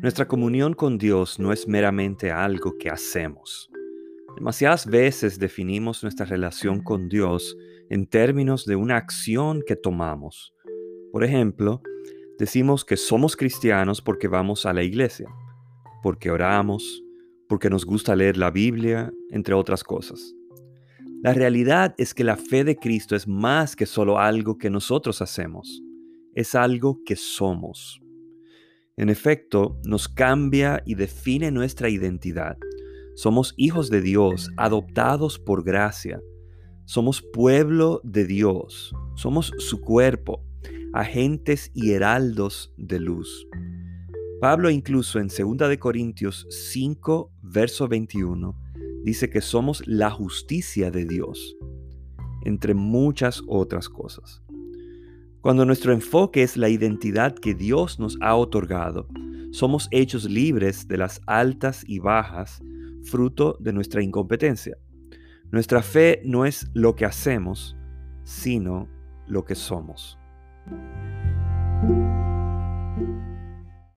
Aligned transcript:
Nuestra 0.00 0.28
comunión 0.28 0.74
con 0.74 0.96
Dios 0.96 1.40
no 1.40 1.52
es 1.52 1.66
meramente 1.66 2.30
algo 2.30 2.78
que 2.78 2.88
hacemos. 2.88 3.68
Demasiadas 4.36 4.86
veces 4.86 5.40
definimos 5.40 6.04
nuestra 6.04 6.24
relación 6.24 6.84
con 6.84 7.08
Dios 7.08 7.56
en 7.90 8.06
términos 8.06 8.64
de 8.64 8.76
una 8.76 8.96
acción 8.96 9.60
que 9.66 9.74
tomamos. 9.74 10.54
Por 11.10 11.24
ejemplo, 11.24 11.82
decimos 12.38 12.84
que 12.84 12.96
somos 12.96 13.34
cristianos 13.34 14.00
porque 14.00 14.28
vamos 14.28 14.66
a 14.66 14.72
la 14.72 14.84
iglesia, 14.84 15.28
porque 16.00 16.30
oramos, 16.30 17.02
porque 17.48 17.68
nos 17.68 17.84
gusta 17.84 18.14
leer 18.14 18.36
la 18.36 18.52
Biblia, 18.52 19.12
entre 19.30 19.54
otras 19.54 19.82
cosas. 19.82 20.32
La 21.24 21.32
realidad 21.34 21.96
es 21.98 22.14
que 22.14 22.22
la 22.22 22.36
fe 22.36 22.62
de 22.62 22.76
Cristo 22.76 23.16
es 23.16 23.26
más 23.26 23.74
que 23.74 23.84
solo 23.84 24.20
algo 24.20 24.58
que 24.58 24.70
nosotros 24.70 25.20
hacemos, 25.22 25.82
es 26.36 26.54
algo 26.54 27.00
que 27.04 27.16
somos. 27.16 28.00
En 28.98 29.10
efecto, 29.10 29.78
nos 29.84 30.08
cambia 30.08 30.82
y 30.84 30.96
define 30.96 31.52
nuestra 31.52 31.88
identidad. 31.88 32.58
Somos 33.14 33.54
hijos 33.56 33.90
de 33.90 34.00
Dios, 34.00 34.50
adoptados 34.56 35.38
por 35.38 35.62
gracia. 35.62 36.20
Somos 36.84 37.22
pueblo 37.22 38.00
de 38.02 38.26
Dios. 38.26 38.92
Somos 39.14 39.52
su 39.58 39.80
cuerpo, 39.80 40.44
agentes 40.92 41.70
y 41.74 41.92
heraldos 41.92 42.74
de 42.76 42.98
luz. 42.98 43.46
Pablo 44.40 44.68
incluso 44.68 45.20
en 45.20 45.28
2 45.28 45.76
Corintios 45.78 46.48
5, 46.50 47.30
verso 47.42 47.86
21, 47.86 48.56
dice 49.04 49.30
que 49.30 49.40
somos 49.40 49.86
la 49.86 50.10
justicia 50.10 50.90
de 50.90 51.04
Dios, 51.04 51.56
entre 52.44 52.74
muchas 52.74 53.42
otras 53.46 53.88
cosas. 53.88 54.42
Cuando 55.48 55.64
nuestro 55.64 55.94
enfoque 55.94 56.42
es 56.42 56.58
la 56.58 56.68
identidad 56.68 57.34
que 57.34 57.54
Dios 57.54 57.98
nos 57.98 58.18
ha 58.20 58.36
otorgado, 58.36 59.08
somos 59.50 59.88
hechos 59.92 60.28
libres 60.28 60.86
de 60.88 60.98
las 60.98 61.22
altas 61.24 61.84
y 61.86 62.00
bajas, 62.00 62.62
fruto 63.04 63.56
de 63.58 63.72
nuestra 63.72 64.02
incompetencia. 64.02 64.76
Nuestra 65.50 65.80
fe 65.80 66.20
no 66.22 66.44
es 66.44 66.68
lo 66.74 66.94
que 66.94 67.06
hacemos, 67.06 67.78
sino 68.24 68.90
lo 69.26 69.46
que 69.46 69.54
somos. 69.54 70.18